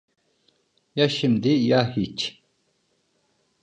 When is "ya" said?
0.95-1.09, 1.49-1.95